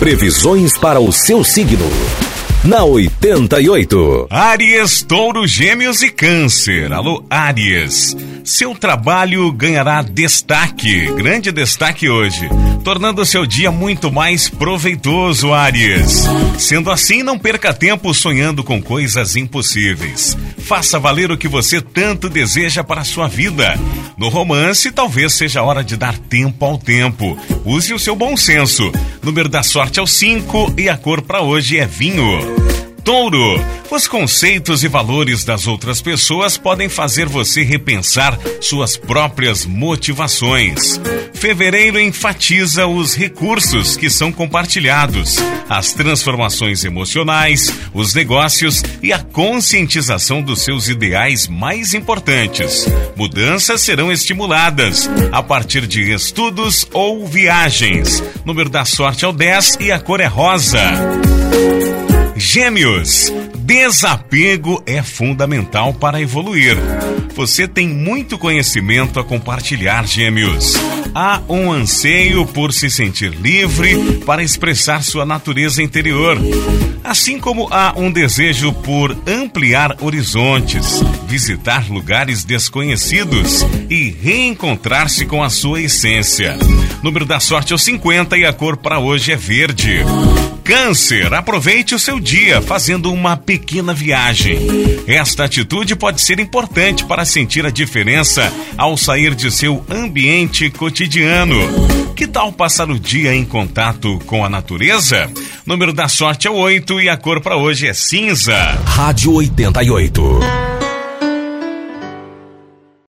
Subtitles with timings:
[0.00, 1.84] Previsões para o seu signo
[2.64, 4.26] na 88.
[4.30, 6.92] Áries, Touro, Gêmeos e Câncer.
[6.92, 8.16] Alô, Áries.
[8.44, 12.48] Seu trabalho ganhará destaque, grande destaque hoje,
[12.82, 16.24] tornando seu dia muito mais proveitoso, Áries.
[16.58, 20.36] Sendo assim, não perca tempo sonhando com coisas impossíveis.
[20.58, 23.78] Faça valer o que você tanto deseja para a sua vida.
[24.20, 27.38] No romance, talvez seja hora de dar tempo ao tempo.
[27.64, 28.92] Use o seu bom senso.
[29.22, 32.69] Número da sorte é o 5 e a cor para hoje é vinho.
[33.04, 41.00] Touro, os conceitos e valores das outras pessoas podem fazer você repensar suas próprias motivações.
[41.32, 45.36] Fevereiro enfatiza os recursos que são compartilhados,
[45.68, 52.86] as transformações emocionais, os negócios e a conscientização dos seus ideais mais importantes.
[53.16, 58.22] Mudanças serão estimuladas a partir de estudos ou viagens.
[58.44, 60.80] Número da sorte é o 10 e a cor é rosa.
[62.40, 66.74] Gêmeos, desapego é fundamental para evoluir.
[67.36, 70.74] Você tem muito conhecimento a compartilhar, Gêmeos.
[71.14, 76.38] Há um anseio por se sentir livre para expressar sua natureza interior.
[77.04, 85.50] Assim como há um desejo por ampliar horizontes, visitar lugares desconhecidos e reencontrar-se com a
[85.50, 86.56] sua essência.
[87.02, 90.02] Número da sorte é o 50 e a cor para hoje é verde.
[90.64, 94.58] Câncer, aproveite o seu dia fazendo uma pequena viagem.
[95.06, 101.58] Esta atitude pode ser importante para sentir a diferença ao sair de seu ambiente cotidiano.
[102.14, 105.30] Que tal passar o dia em contato com a natureza?
[105.64, 108.56] Número da sorte é 8 e a cor para hoje é cinza.
[108.84, 110.69] Rádio 88.